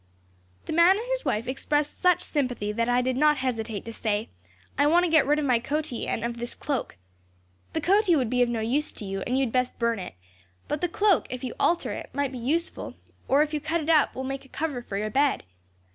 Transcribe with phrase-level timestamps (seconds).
[0.65, 4.29] "The man and his wife expressed such sympathy that I did not hesitate to say:
[4.75, 6.97] 'I want to get rid of my coatee, and of this cloak.
[7.73, 10.15] The coatee would be of no use to you, and you had best burn it,
[10.67, 12.95] but the cloak, if you alter it, might be useful;
[13.27, 15.43] or, if you cut it up, will make a cover for your bed.